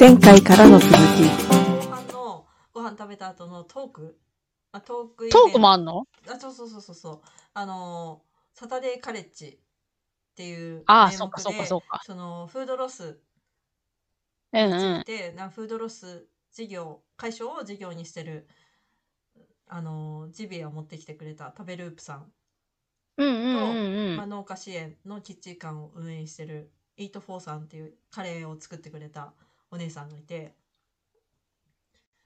[0.00, 0.96] 前回からの続き。
[0.96, 4.16] 後半のご飯食べた後のトーク？
[4.72, 6.06] あトークトークもあんの？
[6.26, 7.20] あそうそうそうそうそう
[7.52, 8.22] あの
[8.54, 9.58] サタデーカレッジっ
[10.36, 12.00] ていうああ、そうかそうかでそうか。
[12.06, 13.20] そのフードロス
[14.54, 15.00] うんにつうん。
[15.02, 18.48] いて、なフードロス事業解消を事業にしてる
[19.68, 22.32] あのジビエを持ってきてくれた食べループさん、
[23.18, 23.50] うんうんう
[24.14, 24.30] んまあ、うん。
[24.30, 29.34] 農家支援のキッチンカーを運営してるイートフォーさんっていうカレーを作ってくれた
[29.70, 30.54] お姉さんがいて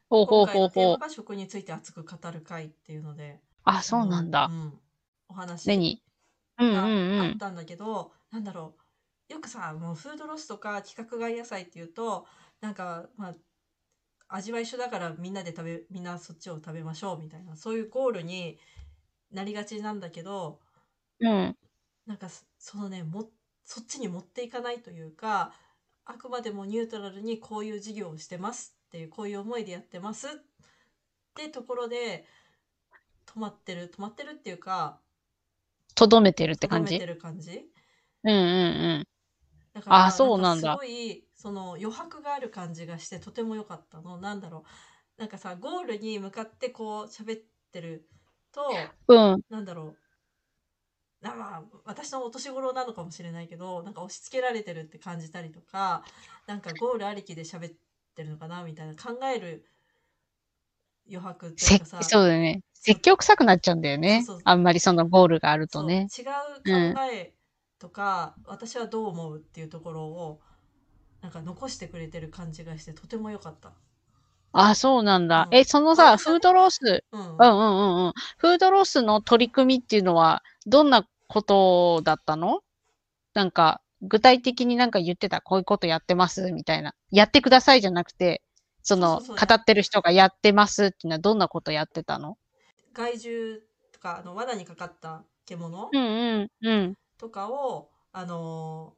[0.08, 0.96] ほうほうほうほう。
[1.00, 4.52] が食について熱く語る会っていうのであ、そうなんだう。
[4.52, 4.80] ん、
[5.28, 6.02] お話何？
[6.58, 6.92] うんうんがうん。
[7.16, 8.76] あったんだけど、なんだろ
[9.30, 12.26] うよくさもうフードロスとか規格外野菜っていうと
[12.60, 13.34] なんかまあ
[14.28, 18.58] 味は一緒だからみんなで食べみんなそっちを食べましょうみたいなそういうゴールに
[19.32, 20.60] なりがちなんだけど
[21.20, 21.56] うん。
[22.06, 23.30] なんかそそのねも
[23.64, 25.52] そっちに持っていかないというか
[26.06, 30.30] あくまでもニュートラルにこういう事業をしてますっていうこういう思いでやってますっ
[31.34, 32.24] てところで
[33.26, 35.00] 止まってる止まってるっていうか
[35.94, 36.98] とどめてるって感じ？
[36.98, 37.70] とどめてる感じ？
[38.24, 38.42] うんうんう
[38.98, 39.04] ん。
[39.74, 40.76] だからあそうなんだ。
[40.76, 44.18] かすごいその余白がある感じがしてとても良かったの。
[44.18, 44.64] なんだろ
[45.18, 45.20] う。
[45.20, 47.40] なんかさゴールに向かってこう喋っ
[47.72, 48.08] てる
[48.52, 48.62] と
[49.08, 49.40] うん。
[49.48, 49.86] なんだろう。
[49.86, 49.92] な
[51.30, 56.04] まあ私のお年頃なのかもしれないけどなんか押し付けられてるって感じたりとか
[56.46, 57.72] なんかゴールありきで喋っ
[58.14, 59.64] てるのかなみたいな考える
[61.08, 62.60] 余白っていせうかさそうだよね。
[62.72, 64.42] 説教臭くなっちゃうんだよねそうそう。
[64.44, 66.06] あんまりそのゴールがあるとね。
[66.16, 66.24] 違う
[66.94, 67.32] 考え
[67.78, 70.40] とか、私はどう思うっていうところを
[71.22, 73.72] なんか残してくれてる感じがしてとても良かった。
[74.52, 75.48] あ、そうなんだ。
[75.50, 78.12] うんえ、そのさ、フードロス、うんうんうんうんうん。
[78.38, 82.60] フードロスの取り組みっていうのは、どんなことだったの？
[83.34, 86.94] なんか、具体的になんか言ってた、こういうことやってますみたいな。
[87.10, 88.42] やってくださいじゃなくて、
[88.82, 89.48] その、そうそうそう。
[89.48, 92.36] 語ってる人がやってますっていうのはどんなことやってたの？
[92.92, 93.58] 害獣
[93.92, 95.90] とかあの罠にかかった獣？
[95.92, 96.94] うんうんうん。
[97.18, 98.94] とかを、あの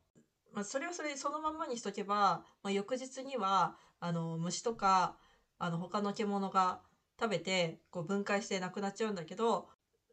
[0.52, 5.16] ーまあ、それはそれそのまんまにしとけば、まあ、翌日にはあの虫とか
[5.58, 6.80] あの他の獣が
[7.20, 9.68] 食べてこう分解してなくなっちゃうんだけど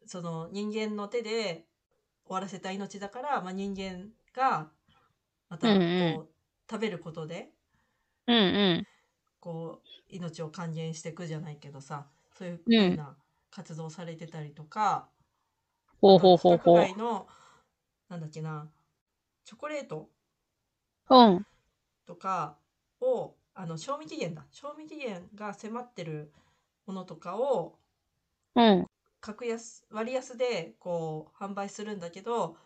[0.06, 1.66] その人間の手で
[2.25, 4.69] 終わらせた命だから、まあ、人間が
[5.50, 6.28] またこう、うんうん
[6.72, 7.51] 食べることで
[8.28, 8.88] うんうん。
[9.39, 12.07] こう命を還元していくじゃないけどさ
[12.38, 13.16] そういううんふうな
[13.51, 15.07] 活動されてたりとか、
[16.01, 17.28] ほうほうほうほうの
[18.09, 18.67] なんだっけな
[19.45, 20.09] チョコレート
[21.09, 21.45] うん。
[22.05, 22.57] とか
[23.01, 26.31] をあの賞味期限だ賞味期限が迫ってる
[26.85, 27.78] ものとかを
[28.55, 28.88] うん。
[29.23, 32.57] 格安割安でこう販売するんだけど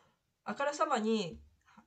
[0.43, 1.39] あからさまに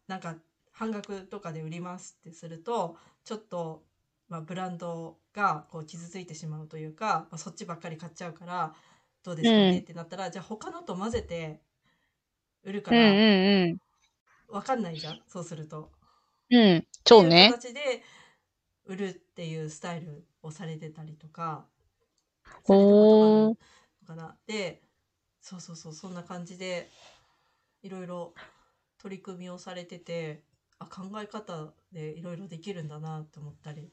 [0.06, 0.36] なんか
[0.72, 3.82] 半額とかで売りますってするとちょっと、
[4.28, 8.72] まあ、ブランドがこう傷ついてしまうというか、まあ、そっちばっかり買っちゃうから
[9.24, 11.60] どうですかね、うんってなったらじゃあ他のと混ぜて
[12.62, 13.12] 売るかうんうら
[13.74, 13.78] ん
[14.48, 15.20] わかんないじゃん？
[15.26, 15.90] そうすると。
[16.50, 16.60] うん。
[16.60, 16.86] うん。
[17.06, 17.50] そうね。
[17.50, 18.02] 形で
[18.86, 21.66] 売るっていうスタイルをされてたりとか
[22.64, 23.56] ほー
[24.10, 24.82] かなで
[25.40, 26.88] そうそうそうそんな感じで
[27.82, 28.34] いろいろ
[28.98, 30.42] 取り組みをされてて
[30.78, 33.92] あ考え方でいろいろできるんだなって思ったり、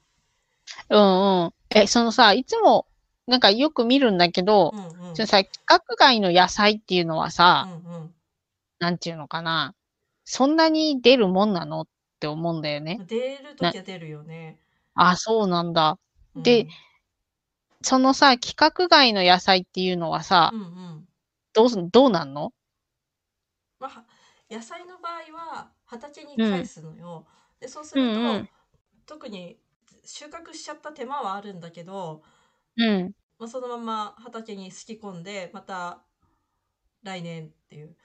[0.90, 1.54] うんうん。
[1.70, 2.88] え、そのさ、いつも、
[3.26, 8.14] なんかよく見るんだけどう、んうんそのさ、規格外の野菜っていうのはさ、うんうん
[8.80, 9.74] なんていうのかな。
[10.24, 11.88] そんなに出るもんなのっ
[12.20, 13.00] て思うんだよね。
[13.08, 14.60] 出るときは出るよね。
[14.94, 15.98] あ、そうなんだ。
[16.36, 16.68] うんで
[17.84, 21.08] そのさ、規格外の野菜っていうのはさう、んうん。
[21.54, 22.52] どうす、どうなんの？
[23.80, 24.06] まあ、
[24.50, 27.28] 野菜の場合は畑に返すのよ。
[27.60, 28.50] でそうすると、うんうん。
[29.06, 29.60] 特に
[30.06, 32.24] 収穫しちゃった手間はあるんだけど、
[32.76, 33.14] うん。
[33.40, 36.04] まあ、そのまま畑にすき込んでまた
[37.04, 37.96] 来年っていう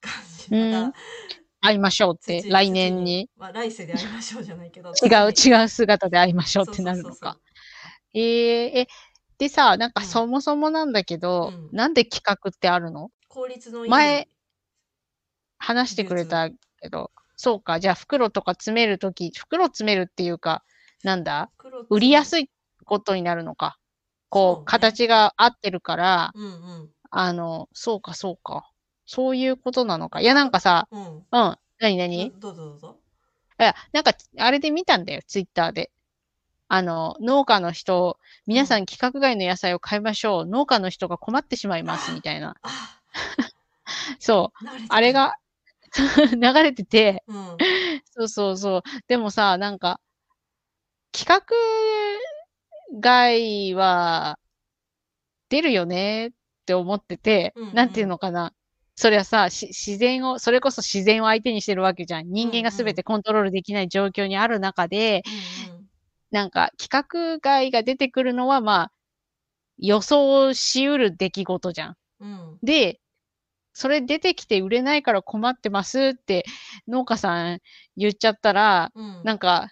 [0.00, 0.50] 感じ。
[0.50, 0.58] うん。
[0.60, 0.94] また
[1.62, 3.28] 会いましょうって、土来年に。
[3.36, 5.02] まあ、来世で会いましょうじゃないけど。
[5.04, 7.38] 違う、違う姿で会いましょうってなるのか。
[8.14, 8.88] えー、え、
[9.38, 10.06] でさ、なんかうん。
[10.06, 11.76] そもそもなんだけど、うん。
[11.76, 13.10] なんで企画ってあるの？
[13.28, 13.90] 効率のいい。
[13.90, 14.28] 前
[15.58, 20.62] 話してくれたけど、そうか、じゃあ袋とか詰めるとき、袋詰めるっていうか、
[21.02, 21.50] なんだ？
[21.56, 22.50] 黒売りやい、すい
[22.84, 23.78] ことになるのか。
[24.28, 24.64] こう、そうね。
[24.66, 26.48] 形が合ってるから、うんう
[26.84, 26.90] ん。
[27.10, 28.70] あの、そうか、そうか。
[29.04, 30.20] そういうことなのか。
[30.20, 31.16] いや、なんかさ、うん。
[31.16, 33.00] うん、なになにどどうぞどうぞ。
[33.60, 35.90] いや、なんか、あれで見たんだよ、ツイッターで。
[36.74, 40.46] あの、農家の人、皆さん規格外の野菜を買いましょう。
[40.46, 42.56] 農家の人が困ってしまいます、みたいな。
[42.62, 42.98] あ
[44.18, 44.66] そう。
[44.88, 45.36] あれが
[46.32, 47.58] 流れてて、うん
[48.16, 48.82] そうそうそう。
[49.06, 50.00] でもさ、なんか、
[51.12, 51.44] 企画
[52.98, 54.38] 外は
[55.50, 56.30] 出るよねっ
[56.64, 58.54] て思ってて、うんうんなんていうのかな。
[58.94, 62.30] それはさ、し自然を、それこそ自然を相手にしてるわけじゃん。
[62.30, 65.22] 人間が全てコントロールできない状況にある中で、
[66.32, 68.92] なんか企画外が出てくるのは、まあ、
[69.78, 71.96] 予想しうる出来事じゃん。
[72.20, 73.00] うんで、
[73.74, 76.44] それ出てきて売れないから困ってますって
[76.88, 77.60] 農家さん
[77.96, 79.68] 言っちゃったら、うんなんか、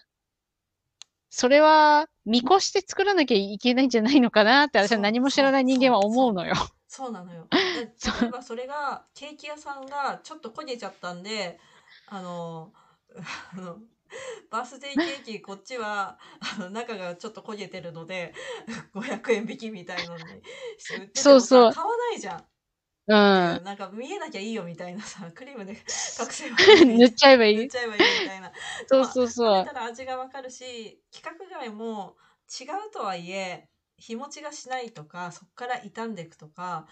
[1.31, 6.55] それは見越して作らなきゃいけないんじゃないのかなって私は何も知らない人間は思うのよ。
[6.89, 7.47] そうなのよ。
[7.53, 11.61] 例えばそれがケーキ屋さんがちょっと焦げちゃったんで
[12.09, 12.73] あの
[13.53, 13.79] あの
[14.51, 16.19] バースデーケーキこっちは
[16.59, 18.35] あの中がちょっと焦げてるので
[18.95, 20.43] 500円引きみたいのに
[20.79, 22.47] して売っててもさそうそう買わないじゃん。
[23.07, 23.65] うん。
[23.65, 25.79] なんか見えなきゃいいよみたいな さクリームで隠
[26.31, 27.57] せば塗っちゃえばいい。
[27.57, 28.53] 塗っちゃえばいいみたいな。
[28.89, 29.71] そうそうそう食べ。
[29.75, 32.17] たら味がわかるし規格外も
[32.61, 33.69] 違うとはいえ
[33.99, 36.87] 日持ちがしないとかそこから傷んでいくとか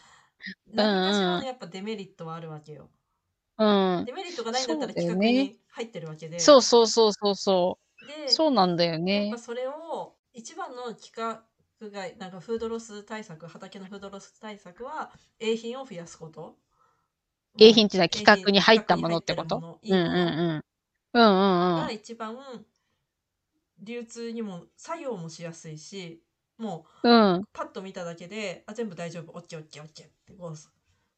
[0.67, 2.91] 何かしらのやっぱデメリットはあるわけよ。
[3.59, 3.65] う
[4.03, 4.05] ん。
[4.07, 6.39] デメリットがないんだったら企画ねに入ってるわけで。
[6.39, 8.33] そうそうそうそうそでう。
[8.33, 9.39] そうなんだよねぱ。
[9.39, 11.43] それを一番の規格
[11.91, 15.11] 外なんかフードロス対策畑のフードロス対策は
[15.41, 16.57] A 品を増やすこと。
[17.59, 19.81] A 品っていうのは企画に入ったものってこと？
[19.83, 20.65] うんうんうん。
[21.15, 21.87] うんうんうん。
[21.87, 22.37] が一番
[23.81, 26.23] 流通にも作業もしやすいし
[26.59, 27.35] もうん。
[27.37, 30.57] うパッと見ただけであ全部大丈夫オッケーオッケーオッケーってこう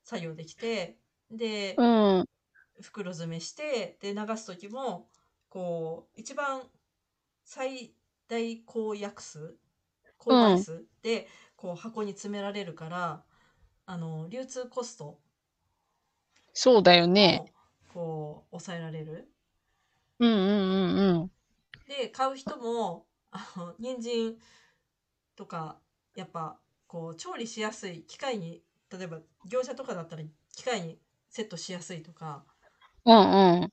[0.04, 0.96] 作業できて
[1.30, 2.24] で、うん。
[2.80, 5.06] 袋詰めしてで流す時も
[5.50, 6.62] こう一番
[7.44, 7.92] 最
[8.26, 9.56] 大公約数
[10.16, 13.22] 公倍数で、こう箱に詰められるから
[13.86, 15.18] あの流通コスト
[16.52, 17.42] そうだよね。
[17.42, 17.48] も
[17.92, 19.28] こう抑えられる。
[20.18, 21.30] うんうんうんうん。
[21.88, 24.36] で買う人もあの人参
[25.36, 25.78] とか
[26.14, 28.62] やっぱこう調理しやすい機械に
[28.92, 29.18] 例えば
[29.48, 30.22] 業者とかだったら
[30.54, 30.98] 機械に
[31.30, 32.44] セットしやすいとか
[33.04, 33.64] うんうん。
[33.64, 33.68] っ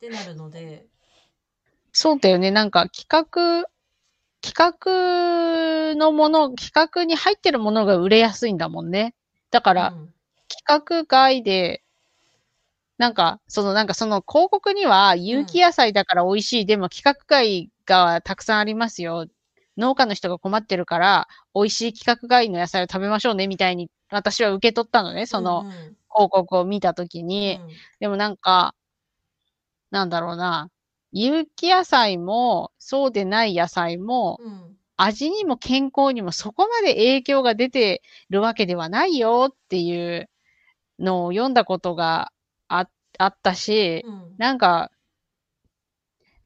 [0.00, 0.86] てなるので
[1.92, 2.50] そうだよね。
[2.50, 3.68] なんか企画、
[4.40, 9.14] 企画のもの、企画に入ってるものが売れやすいんだもんね。
[9.50, 10.14] だから、うん
[10.52, 11.80] 企画外で、
[12.98, 19.26] なんか、その、なんかその広告には有機野菜だから美味しい、でも規格外がたくさんありますよ。
[19.78, 27.58] 農家の人が困ってるから、美味しい規格外の野菜を食べましょうね、みたいに私は受け取ったのね、そのうんうん広告を見たときに。
[27.60, 27.68] うん
[28.00, 28.74] でもなんか、
[29.90, 30.70] なんだろうな。
[31.12, 40.28] 有機野菜も、そうでない野菜も、うん味にも健康にもそこまで影響が出てるわけではないよっていう
[40.98, 42.32] のを読んだことが
[42.68, 42.86] あ
[43.18, 44.90] あったし、うんなんか、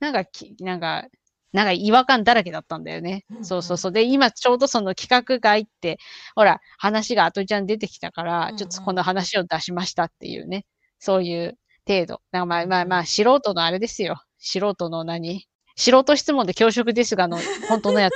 [0.00, 1.06] なんかき、なんか、
[1.55, 3.25] なんか違和感だらけだったんだよね。
[3.31, 3.93] うんうんそうそうそう。
[3.93, 5.99] で、今ちょうどその企画外って、
[6.35, 10.67] ほら、話があとちゃん出てきたから、うんうんちょっとこの話を出しましたっていうね。
[10.99, 11.56] そういう
[11.87, 12.21] 程度。
[12.33, 14.21] なんかまあまあまあ、うん素人のあれですよ。
[14.39, 15.47] 素人の何？
[15.77, 18.15] 素人質問で恐縮ですが、あの、本当のやつ。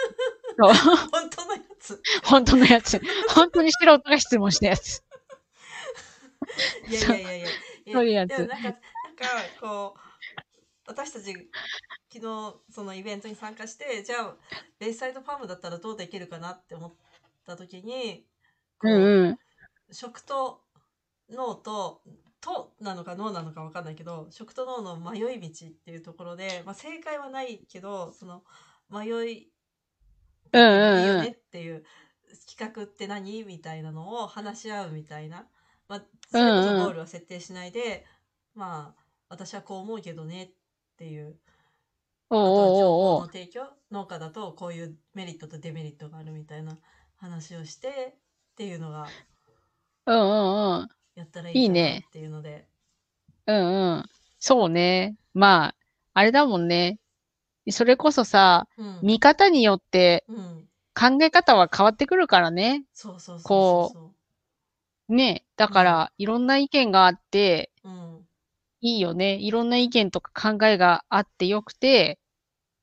[0.58, 3.00] 本当のやつ本当のやつ。
[3.34, 5.04] 本当に素人が質問したやつ。
[6.88, 7.46] いやいやいやいや
[7.92, 8.76] そういうやつなんかなんか
[9.60, 10.00] こう
[10.86, 11.32] 私たち
[12.12, 14.36] 昨日そのイベントに参加してじゃあ
[14.78, 16.92] ベイサイドファームだったらどうできるかなって思っ
[17.46, 18.24] た時に
[18.78, 19.38] こううんうん。
[19.90, 20.60] 食と
[21.30, 22.02] 脳と
[22.40, 28.42] となのか脳なのか分かんないけど食と脳の迷い道っていうところで、まあ、正解はないけどその
[28.90, 29.32] 迷い
[30.52, 31.84] いいよねっていう
[32.46, 33.44] 企画って何？
[33.44, 35.46] みたいなのを話し合うみたいな、
[35.88, 38.04] まあ、それこそゴールは設定しないで、
[38.54, 40.50] まあ私はこう思うけどねっ
[40.96, 41.36] ていう
[42.30, 46.76] あとは情おうおうお報うの提供農家だとこういうメリットとデメリットがあるみたいな
[47.16, 49.06] 話をしてっていうのが
[50.06, 50.88] うんうんうん。
[51.14, 52.66] やったらいいねっていうので
[53.46, 54.04] うんうん。
[54.38, 55.16] そうね。
[55.34, 55.74] まあ、
[56.14, 56.98] あれだもんね。
[57.70, 62.82] それこそさ、うん見方によってうん考え方は変わってくるからね。
[62.92, 64.12] そうそうそうこそ
[65.10, 65.44] うね。
[65.56, 67.70] だから、いろんな意見があって、
[68.80, 69.34] いいよね。
[69.36, 72.18] いろんな意見とか考えがあってよくて、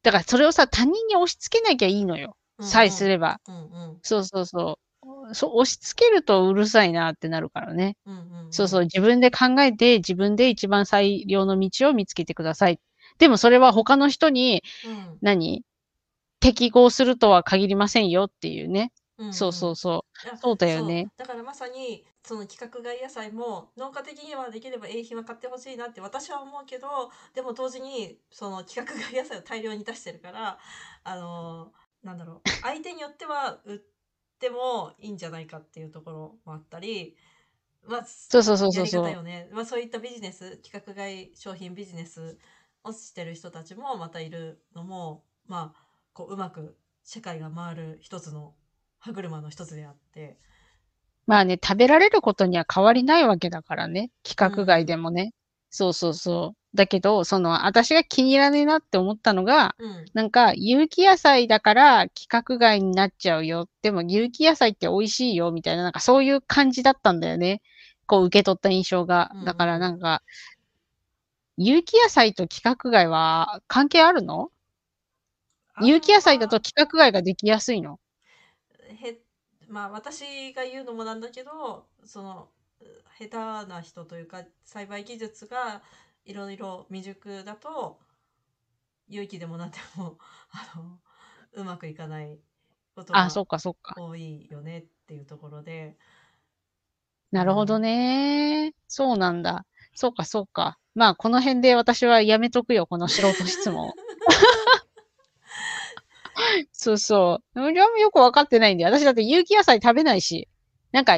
[0.03, 2.37] だからそれをさ、他人に押し付けなきゃいいのよ。
[2.59, 3.39] うんさえすれば。
[3.47, 3.59] うんう
[3.95, 4.79] んそうそうそ
[5.29, 5.35] う。
[5.35, 7.97] そう、押し付けるとうるさいなってなるからね。
[8.07, 8.15] うん
[8.47, 12.79] うんそうそう、自分で考えて、自分で一番最良の道を見つけてください。
[13.19, 15.63] でもそれは他の人に、うん何？
[16.41, 18.91] 適合するとは限りませんよっていうね。
[19.19, 20.04] うんそうそうそう。
[20.23, 21.11] や そうだよね。
[21.17, 30.57] そうだからまさにその規格外野菜も農家的にはできれば永品は買ってほしいなって私は思うけどでも同時にその規格外野菜を大量に出してるから
[31.03, 33.79] あのなんだろう相手によっては売っ
[34.39, 37.17] てもいいんじゃないかっていうところもあったり。
[37.87, 42.39] まあ、そうそうそうそうそうやり方よね、まあ、そういったビジネス規格外商品ビジネス
[42.83, 48.55] をしてる人たちもまたいるのもまあこううまく社会が回る一つの
[49.05, 50.37] 歯車の一つであって
[51.27, 54.11] まあね、食べられることには変わりないわけだからね。
[54.23, 55.33] 規格外でもね。
[55.69, 56.77] そうそうそう。
[56.77, 63.67] だけど、その、私が気に入らねえなって思ったのが、うんなんか、有機野菜だから規格外になっちゃうよ。
[63.81, 67.61] でも、有機野菜って美味しいよ、みたいな、なんかそういう感じだったんだよね。
[68.07, 69.45] こう、受け取った印象がうんうん。
[69.45, 70.21] だからなんか、
[71.57, 74.51] 有機野菜と規格外は関係あるの？
[75.81, 77.99] 有機野菜だと規格外ができやすいの？
[78.95, 79.21] へ
[79.67, 82.49] まあ私が言うのもなんだけどその
[83.19, 85.81] 下手な人というか栽培技術が
[86.25, 87.99] いろいろ未熟だと
[89.07, 90.17] 有機でもなんでも
[90.51, 90.99] あの
[91.53, 92.39] うまくいかない
[92.95, 93.95] ことあ、がそうか、そうか。
[93.95, 95.97] 多いよねっていうところで
[97.31, 98.73] なるほどね。
[98.87, 99.65] そうなんだ。
[99.93, 100.77] そうか、そうか。
[100.95, 103.93] まあ、この辺で私はやめとくよ、この素人質問。
[106.71, 107.61] そうそう。
[107.61, 110.47] 俺はよくわかってないんで、私だって有機野菜食べないし、
[110.91, 111.17] なんか、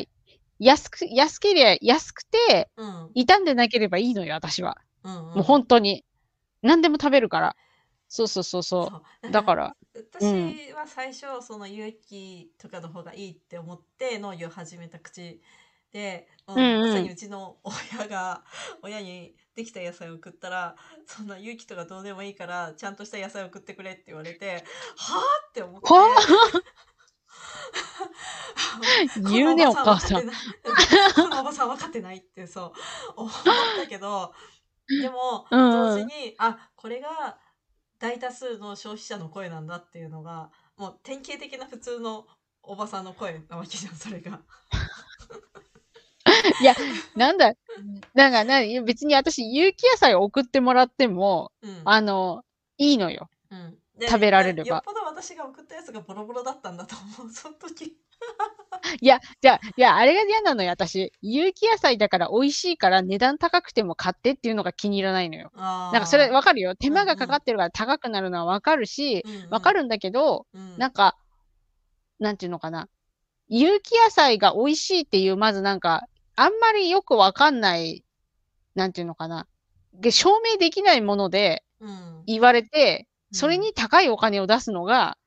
[0.59, 4.77] 安く、安ければ安くて、うん傷んでなければいいのよ、私は。
[5.03, 6.03] うんうんもう本当に。
[6.61, 7.55] 何でも食べるから。
[8.09, 9.31] そうそうそうそそうう。
[9.31, 15.41] だから、私は最初その有機とかの方がいいって思って農業を始めた口
[15.97, 16.89] で、うんうんうん。
[16.89, 18.43] まさにうちの親が
[18.83, 20.75] 親にできた野菜を送ったら
[21.07, 24.63] そんな有機とかどうでもいいからちゃんとした野菜を送ってくれって言われて
[24.95, 25.87] はあって思って。
[29.31, 30.21] 言うねおお母さん。
[31.15, 32.73] このおばさん分かってないってそう
[33.15, 33.33] 思っ
[33.81, 34.35] たけど
[35.01, 35.71] でもうん。
[35.71, 37.39] 同時に、あこれが
[37.97, 42.27] 大多数の消費者の声なんだっていうのがもう典型的な普通の
[42.61, 44.41] おばさんの声なわけじゃんそれが。
[46.61, 46.75] いや、
[47.15, 47.53] なんだ、
[48.13, 52.43] なんか、な別に私、有機野菜を送ってもらっても、うんあの、
[52.77, 53.29] いいのよ。
[53.51, 57.97] うんで食べられればよっぽど私が送ったやつがボロボロだったんだと思うその時。
[59.01, 61.11] いや、じゃあ、いや、あれが嫌なのよ、私。
[61.21, 65.51] 有機野菜だから美味しいから値段高くても買ってっていうのが気に入らないのよ。
[65.55, 66.75] ななんかそれわかるよ。
[66.75, 71.17] 手間がかかってるから高くなるのはわかるし、わかる、るんだけど、うんなんか、
[72.19, 72.87] なんていうのかな。
[73.47, 78.05] 有機野菜が美味しいっていう、まずなんか、あんまりよくわかんない、
[78.75, 79.47] なんていうのかな。
[79.93, 85.17] で証明できないものでうん言われて、うんそれに高いお金を出すのが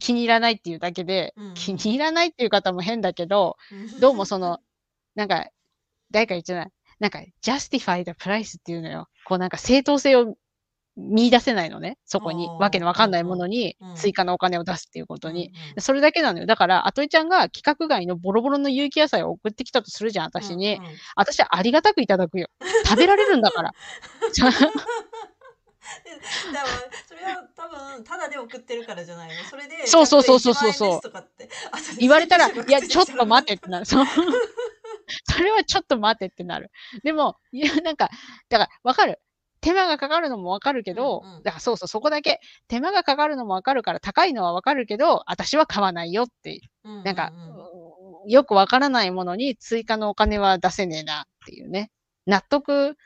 [0.00, 4.60] 気に入らないっていうだけで、うん気に入らないっていう方も変だけど、うんどうもその、
[5.14, 5.48] なんか、
[6.10, 6.70] 誰か言ってない。
[7.00, 9.08] なんか、justify the price っていうのよ。
[9.24, 10.36] こうなんか正当性を
[10.98, 11.96] 見出せないのね。
[12.04, 15.48] そこにわけのわかんないものに追加のお金を出すっていうことに。
[15.48, 16.46] うんうんそれだけなのよ。
[16.46, 20.76] だから、あといちゃんが規格外のボロボロの有機野菜を送ってきたとするじゃん、私に。
[20.76, 22.48] うんうん私はありがたくいただくよ。
[22.84, 23.72] 食べられるんだから。
[26.04, 26.10] で
[26.52, 26.68] だから
[27.06, 29.44] それは多分ただで送ってるからじゃないの？
[29.44, 33.86] それでそうそうそうそうそうそう100円ですとかって後で言われたら、いや、ちょっと待ってっってなる。
[33.86, 34.04] そう。
[35.30, 36.70] それはちょっと待ってってなる。
[37.02, 38.10] でも、いや、なんか、
[38.50, 39.20] だから、わかる。
[39.60, 47.32] 手間がかかるのもわかるけど、うんうんだからそうそう、そこだけ、手間がかかるのもわかるから、高いのはわかるけど、私は買わないよって、ななんか、
[48.26, 51.90] よくわからないものに追加のお金は出せねえなっていうね。
[52.26, 52.96] 納得、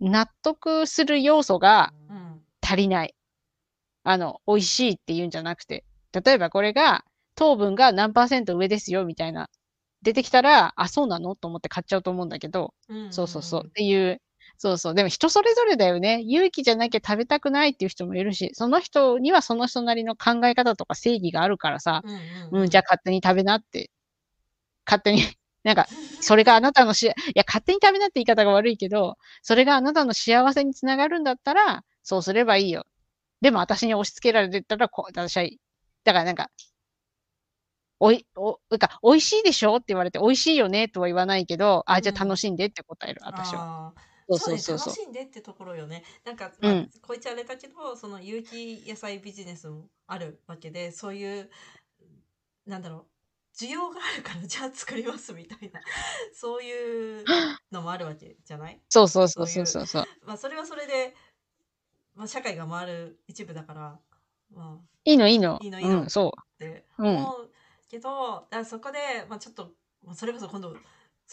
[0.00, 3.14] 納得する要素がうん足りない。
[4.04, 5.84] あの、美味しいっていうんじゃなくて。
[6.12, 7.04] 例えばこれが、
[7.36, 9.48] 糖分が何パーセント上ですよ、みたいな。
[10.02, 11.34] 出てきたら、あ、そうなの？
[11.36, 13.62] と思って買っちゃうと思うんだけど、うんそうそうそう。
[13.66, 14.20] っていう、
[14.58, 14.94] そうそう。
[14.94, 16.22] でも人それぞれだよね。
[16.22, 23.90] 勇気じゃなきゃ食べたくないっていう人もいるし、その人にはその人なりの考え方とか正義があるからさ、うんうん、うんじゃあ勝手に食べなって。
[24.86, 25.22] 勝手に、
[25.64, 25.86] なんか、
[26.20, 32.84] それがあなたのし、いや、勝手に食べなって言い方が悪いけど、それがあなたの幸せにつながるんだったら、そうすればいいよ。
[33.40, 35.44] でも私に押し付けられてたら、こ私は、
[36.04, 36.50] だからなんか、
[38.00, 43.94] おい、お、なんか、美味しいでしょって言われて、美味しいよねとは言わないけど、あ、じゃあ楽しんでって答える、私は。
[44.28, 44.78] そうそうねそう。
[44.78, 44.88] そう。
[44.88, 46.04] 楽しんでってところよね。
[46.24, 46.90] なんか、まあうん。
[47.02, 51.50] こいつあれだけどその有機野菜ビジネスもあるわけでそういう
[52.66, 53.06] なんだろう
[53.56, 55.80] 需要があるから じゃあ作りますみたいな。
[56.32, 57.24] そういう
[57.70, 58.80] のもあるわけじゃない？
[58.88, 59.66] そうそうそうそう。
[59.66, 60.04] そうそう。
[60.24, 61.14] まあそれはそれで、
[62.14, 64.00] まあ、社会が回る一部だから
[64.50, 64.88] まあ。
[65.04, 65.58] いいのいいの。
[65.62, 66.02] いいのいいの。
[66.02, 67.16] うん、そってうん。
[67.16, 67.52] 思う
[67.88, 70.76] けどだからそこで、まあ、ちょっとまあそれこそ今度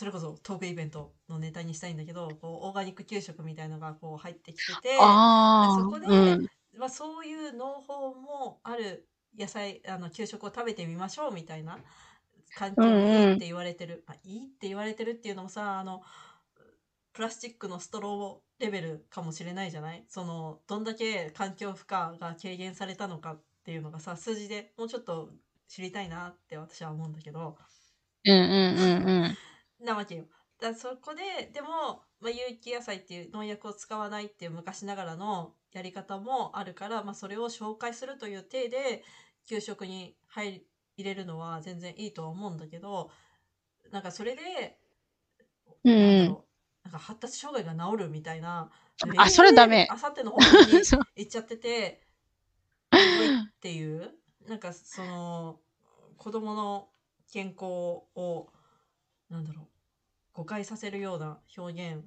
[0.02, 6.48] それこそトークイベントのネタにしたいんだけどこうオーガニック給食みたいのがこう入ってきててそこでうん。
[6.80, 11.78] まあ、そういう農法もある野菜あの給食を食べてみましょうみたいな
[12.58, 16.02] 環境にいいって言われてる、まあ、いいって言われてるっていうのもさあの
[17.14, 20.04] プラスチックのストローレベルかもしれないじゃない？
[20.08, 25.30] そのどんだけ環境負荷が軽減されたのかっていうのがさ数字でもうちょっと
[25.68, 27.56] 知りたいなって私は思うんだけど
[28.26, 29.38] うんうんうんうん。
[29.84, 30.26] なわけよ。
[30.60, 39.04] だそこででも、まあ、有機野菜っていう農薬を使わないっていう昔ながらのやり方もあるから、まあ、それを紹介するという体で
[39.48, 40.64] 給食に入
[40.98, 43.10] れるのは全然いいとは思うんだけど
[43.92, 44.78] なんかそれで、
[45.84, 46.38] うんうん。
[46.84, 48.70] なんか発達障害が治るみたいな
[49.18, 49.88] あそれダメ。
[49.90, 50.74] あさっての方向に
[51.16, 52.02] 行っちゃってて
[52.92, 54.16] っていう
[54.48, 55.60] なんかその
[56.18, 56.90] 子供の
[57.32, 58.52] 健康を
[59.30, 59.71] なんだろう
[60.34, 62.04] 誤解させるような表現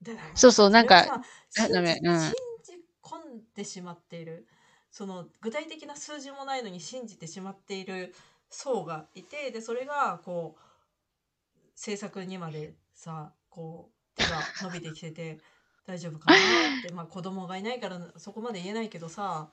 [0.00, 3.20] でそうそうなんか信じ信じ込ん
[3.54, 4.46] でしまっている
[4.90, 8.14] その具体的な数字もないのに信じてしまっている
[8.50, 15.38] 層がいてでそれがこう政策にまでさこう手が伸びてきてて
[15.86, 19.48] 大丈夫かなってまあ子供がいないからそこまで言えないけどさ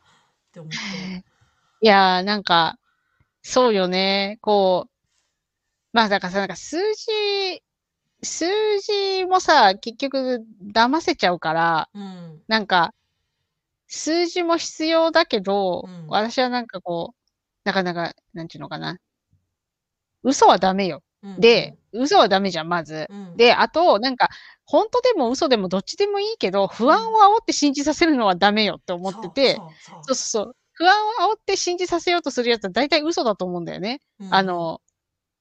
[0.50, 0.78] って思って。
[1.82, 2.78] いやー、なんか、
[3.42, 4.38] そうよね。
[4.42, 4.92] こう、
[5.94, 7.06] まあだからさ、なんか数字、
[8.22, 8.46] 数
[8.80, 12.94] 字もさ、結局騙せちゃうから、うんなんか、
[13.88, 17.20] 数字も必要だけど、うん私はなんかこう、
[17.64, 18.98] なかなか、なんていうのかな。
[20.24, 21.02] 嘘はダメよ。
[21.24, 23.08] うんで、嘘はダメじゃん、まず。
[23.10, 24.30] うんで、あと、なんか、
[24.66, 30.56] 本当でも嘘でもどっちでもいいけど、不安を煽って信じさせるのはダメよって思ってて、そうそうそう。
[30.74, 30.96] 不安
[31.28, 34.00] を煽って信じさせようとするやつは大体嘘だと思うんだよね。
[34.20, 34.82] うんあの、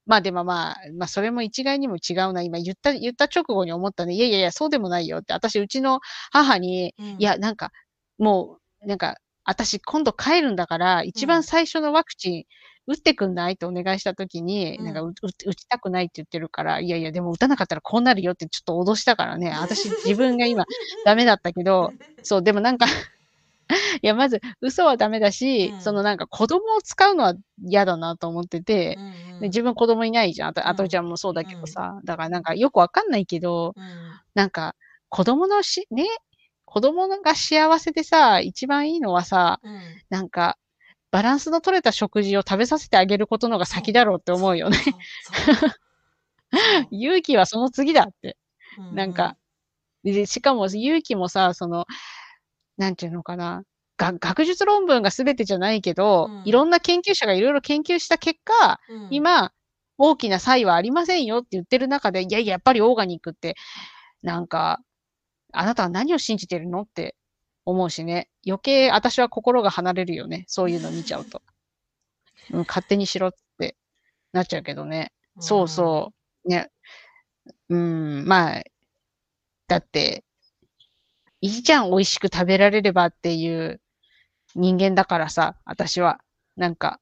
[0.09, 2.43] まあでもまあ、まあそれも一概にも違うな。
[2.43, 4.15] 今言った、言った直後に思ったね。
[4.15, 5.35] いやいやいや、そうでもないよって。
[5.35, 6.01] 私、うちの
[6.33, 7.71] 母に、うんいや、なんか、
[8.19, 12.45] もう、なんか、私今度帰るんだから、一番最初のワクチン、
[12.87, 13.53] 打ってくんない？
[13.53, 19.51] ってお願いしたときに、うんなんか打ちたくないって言ってるから、いやいや、でも打たなかったらこうなるよってちょっと脅したからね。
[19.51, 20.65] 私、自分が今、
[21.05, 21.93] ダメだったけど、
[22.25, 22.87] そう、でもなんか、
[24.03, 25.81] いや、まず、嘘はダメだし、うん。
[25.81, 30.49] そのなんか子供を使うのは嫌だなと思ってて、うんうんで自分子供いないじゃん。
[30.49, 32.01] あと、あとちゃんもそうだけどさ。
[32.05, 33.85] だからなんかよくわかんないけど、うん。
[34.35, 34.75] なんか
[35.09, 36.07] 子供のし、ね、
[36.65, 39.81] 子供が幸せでさ、一番いいのはさ、うん。
[40.11, 40.59] なんか、
[41.11, 44.79] バランスの取れた食事を食べさせてあげることのが先だろうって思うよね。
[46.91, 48.37] 勇気はその次だって。
[48.79, 49.37] うなんか、
[50.05, 51.87] で、しかも勇気もさ、その、
[52.79, 53.65] なんていうのかな。
[53.99, 59.53] が学術論文が全てじゃないけど、うんいろんな研究者がいろいろ研究した結果、うん今、
[59.99, 63.57] 大きな差異はありませんよって言ってる中で、いやいや、やっぱりオーガニックって、
[64.23, 64.79] なんか、
[65.53, 67.17] あなたは何を信じてるのって
[67.65, 68.29] 思うしね。
[68.47, 70.45] 余計私は心が離れるよね。
[70.47, 71.43] そういうの見ちゃうと。
[72.53, 73.77] うん、勝手にしろって
[74.33, 75.13] なっちゃうけどね。
[75.41, 76.13] そうそ
[76.45, 76.49] う。
[76.49, 76.71] ね。
[77.69, 78.63] うん、まあ、
[79.67, 80.25] だって、
[81.41, 83.81] いいじゃん、美味しく食べられればっていう
[84.55, 86.21] 人間だからさ、私は。
[86.57, 87.01] なんか、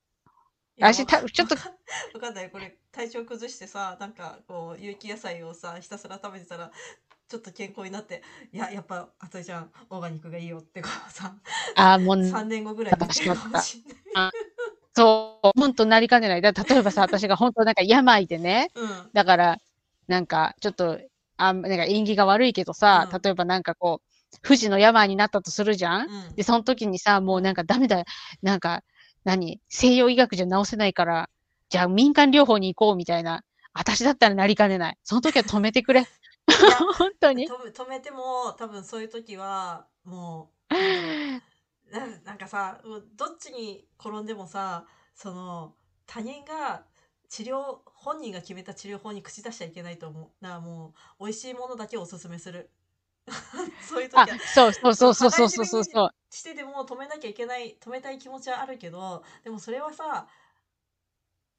[0.79, 1.55] 私たちょっと
[2.14, 2.51] わかんない。
[2.51, 6.70] これ体調崩してさなんかこう有機野菜をさひたすら食べてたら
[7.29, 8.22] ちょっと健康になって
[8.53, 11.35] いややっぱあとちゃんオーガニックがいいよってこうさ
[11.77, 13.38] ああ、もう、3年後ぐらいにしんない。
[14.94, 16.40] そう、本当なりかねない。
[16.40, 19.11] だ例えばさ、 私が本当なんか病でね、うん。
[19.12, 19.59] だから、
[20.09, 20.99] なんか、ちょっと、
[21.37, 23.20] あんなんか縁起が悪いけどさ、うん。
[23.20, 24.06] 例えばなんかこう、
[24.42, 26.10] 不治の病になったとするじゃん？
[26.10, 28.04] うんで、その時にさ、もうなんかダメだ、
[28.42, 28.82] なんか、
[29.24, 31.30] 何、西洋医学じゃ治せないから、
[31.68, 33.42] じゃあ民間療法に行こうみたいな。
[33.72, 34.98] 私だったらなりかねない。
[35.02, 36.00] その時は止めてくれ。
[36.00, 36.06] や
[36.96, 37.48] 本当に。
[37.48, 40.74] 止め止めても多分そういう時はもう
[41.92, 42.80] なななんかさ
[43.16, 45.74] どっちに転んでもさその
[46.06, 46.84] 他人が
[47.28, 52.70] 治療本人が決めた治療法に口出しちゃいけないと思うだからもう美味しいものだけをおすすめする
[53.80, 56.10] そういう時あは、そうそうそうそうそうそうそうそう。
[56.30, 60.28] してでも止めなきゃいけない止めたい気持ちはあるけどでもそれはさ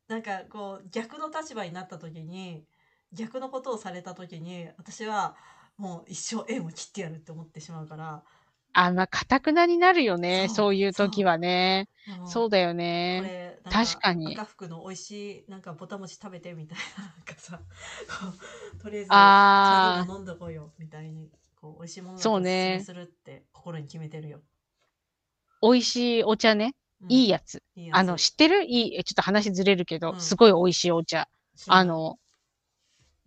[0.08, 2.65] なんかこう逆の立場になった時に
[3.13, 5.36] 逆のことをされた時に私は
[5.77, 8.23] もう一生縁を切ってやるって思ってしまうから
[8.73, 10.47] あ、まあ、かたくなになるよね。
[10.47, 11.89] そうそういう時はね。
[12.06, 12.73] でもそうだよ
[13.15, 13.23] こね。
[13.23, 17.63] れなん確かに赤福の美味しいなんかぼた餅食べてみたいななんかさこ
[18.75, 21.30] うとりあえずあ飲んどこうよみたいに
[21.67, 24.39] こう美味しいものだけおすすそうねめするって心に決めてるよ。
[25.62, 26.75] 美味しいお茶ね。
[27.01, 27.62] うんいいやつ。
[27.75, 28.63] いいやつあの、知ってる？
[28.63, 31.27] いい、えちょっと話ずれるけど、うんすごい美味しいお茶。
[31.56, 32.19] 知らないあの、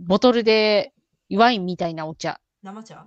[0.00, 0.92] ボトルで
[1.33, 2.40] ワインみたいなお茶。
[2.62, 3.07] 生茶？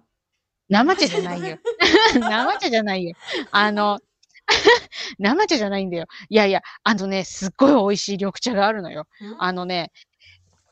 [0.70, 1.58] 生茶じゃないよ。
[2.14, 3.16] 生茶じゃないよ。
[3.52, 4.00] あの、
[5.20, 6.06] 生茶じゃないんだよ。
[6.30, 9.08] いやいや、あのね、すっごい美味しい緑茶があるのよ。
[9.22, 9.44] うん？
[9.44, 9.92] あのね、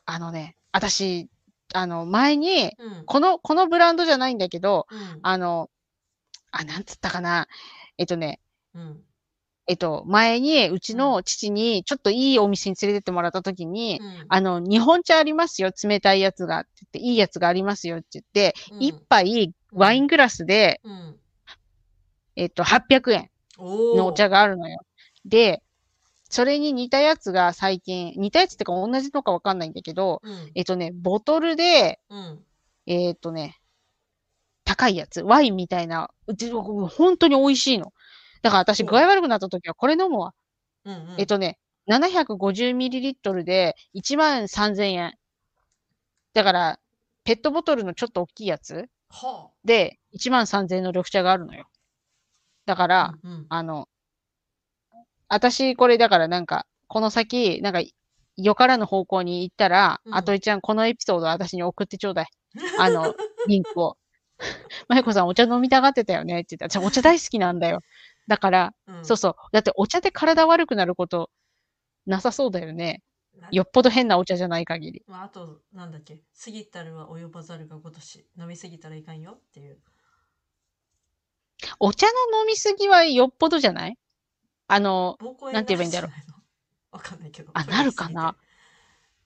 [0.06, 1.28] あのね、私、
[1.74, 3.04] あの、前に、うん。
[3.06, 5.20] この、このブランドじゃないんだけど、うん。
[5.22, 5.70] あの、
[6.50, 7.48] あ、なんつったかな。
[7.98, 8.40] えっとね、
[8.74, 9.02] うん。
[9.66, 14.26] えっと、前に、うちの父に、ちょっといいお店に連れてってもらった時に、うん。
[14.28, 18.82] あの、日本茶ありますよ、冷たいやつが、って言って、いいやつがありますよって言って、うん。
[18.82, 21.18] 一杯ワイングラスで、うん。
[22.36, 24.80] えっと、800円のお茶があるのよ。
[25.24, 25.62] で、
[26.32, 32.42] それに似たやつが最近、似たやつってか同じのかわかんないんだけど、うんえっとね、ボトルで、うん
[32.86, 33.58] えっとね、
[34.64, 37.92] 高いやつ、ワインみたいな、うち本当に美味しいの。
[38.40, 40.32] だから私、具合悪くなった時はこれ飲むわ。
[40.86, 45.12] うんうんえっとね、750ml で1万3000円。
[46.32, 46.78] だから、
[47.24, 51.68] ペットボトルのちょっと大きいやつはで1万3000円の緑茶があるのよ。
[52.64, 53.88] だかあら、うんうんあの、
[55.34, 57.80] 私、これだからなんか、この先、なんか、
[58.36, 62.26] よからぬ方向に行ったら、うんあといちゃん、このエピソード私に送ってちょうだい。
[62.78, 63.14] あの、
[63.48, 63.96] リンクを。
[64.88, 67.80] まゆこさん、お茶飲みたがってたよねって言ったら、私お茶大好きなんだよ。
[68.28, 69.34] だから、うんそうそう。
[69.52, 71.30] だってお茶で体悪くなること
[72.06, 73.02] なさそうだよね。
[73.34, 75.02] なよっぽど変なお茶じゃない限り。
[75.06, 79.80] まあ、あと、なんだっけ、過ぎたるは及ばざるがごとし、飲み過ぎたらいかんよっていう。
[81.78, 83.96] お茶の飲みすぎはよっぽどじゃない？
[84.74, 85.18] あの、
[85.52, 86.96] なんて言えばいいんだろう。
[86.96, 87.50] わかんないけど。
[87.52, 88.36] あなるかな？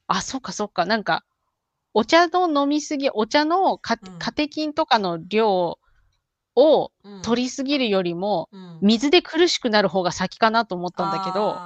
[0.09, 0.87] あ、そっかそっか。
[0.87, 1.25] なんか、
[1.95, 3.97] お茶の飲みすぎ、お茶のカ
[4.35, 5.79] テキンとかの量
[6.57, 7.23] をうん。
[7.23, 8.79] 取りすぎるよりも、うん。
[8.83, 11.63] 水で苦しくなる方が先かなと思ったんだけど、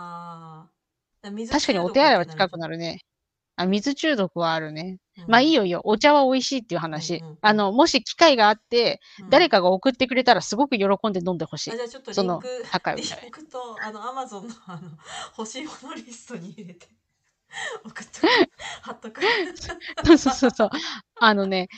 [1.50, 2.72] 確かにお手洗いは近くなる。
[2.74, 3.00] るね。
[3.60, 4.98] あ、水中毒はあるね。
[5.18, 5.82] うんまあいいよいいよ。
[5.84, 7.16] お茶は美味しいっていう話。
[7.16, 11.76] うんうんうんあの、もし機会があって、うん誰かが送ってくれたらすごく喜んで飲んでほしいあ。
[11.76, 14.90] じゃあちょっとそのリンク、リ高いお茶ンクと、あの、アマゾンの、あの、
[15.36, 16.88] 欲しいものリストに入れて、
[17.84, 18.26] 送っとく。
[18.80, 19.20] 貼っとく。
[20.18, 20.70] そうそうそう。
[21.16, 21.68] あのね、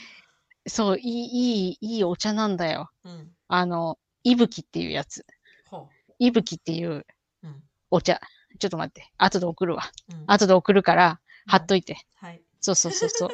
[0.65, 2.91] そう、いい、いい、いいお茶なんだよ。
[3.03, 3.35] うん。
[3.49, 5.25] あの、いぶきっていうやつ。
[5.65, 7.05] ほいぶきっていうう。
[7.43, 7.63] うん。
[7.91, 8.21] お茶。
[8.59, 9.11] ちょっと待って。
[9.17, 9.83] 後で送るわ。
[10.09, 11.97] うん後で送るから、貼っといて。
[12.19, 12.41] はい。
[12.61, 13.27] そうそうそうそ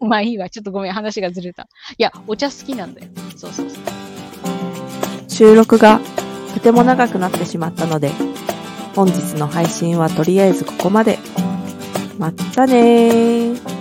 [0.00, 0.06] う。
[0.06, 0.48] まあいいわ。
[0.48, 0.92] ちょっとごめん。
[0.92, 1.68] 話がずれた。
[1.98, 3.08] いや、お茶好きなんだよ。
[3.36, 3.82] そうそうそう。
[5.28, 6.00] 収録が
[6.54, 8.10] とても長くなってしまったので、
[8.94, 11.18] 本日の配信はとりあえずここまで。
[12.18, 13.79] まったねー。